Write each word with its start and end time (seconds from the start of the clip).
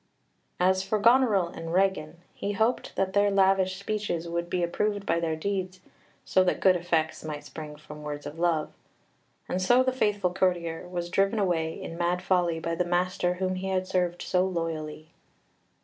As 0.59 0.81
for 0.81 0.97
Goneril 0.97 1.49
and 1.49 1.71
Regan, 1.71 2.17
he 2.33 2.53
hoped 2.53 2.95
that 2.95 3.13
their 3.13 3.29
lavish 3.29 3.79
speeches 3.79 4.27
would 4.27 4.49
be 4.49 4.63
approved 4.63 5.05
by 5.05 5.19
their 5.19 5.35
deeds, 5.35 5.79
so 6.25 6.43
that 6.43 6.59
good 6.59 6.75
effects 6.75 7.23
might 7.23 7.45
spring 7.45 7.75
from 7.75 8.01
words 8.01 8.25
of 8.25 8.39
love. 8.39 8.71
And 9.47 9.61
so 9.61 9.83
the 9.83 9.91
faithful 9.91 10.33
courtier 10.33 10.87
was 10.89 11.11
driven 11.11 11.37
away 11.37 11.79
in 11.79 11.99
mad 11.99 12.23
folly 12.23 12.59
by 12.59 12.73
the 12.73 12.83
master 12.83 13.35
whom 13.35 13.53
he 13.53 13.67
had 13.67 13.85
served 13.85 14.23
so 14.23 14.43
loyally. 14.43 15.11